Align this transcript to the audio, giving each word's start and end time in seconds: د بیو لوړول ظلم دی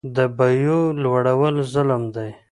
د 0.15 0.17
بیو 0.37 0.79
لوړول 1.03 1.55
ظلم 1.73 2.03
دی 2.15 2.31